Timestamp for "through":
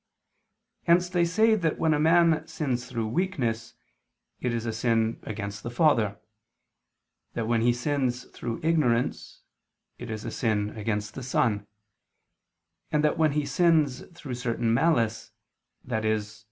2.87-3.05, 8.31-8.61, 14.15-14.33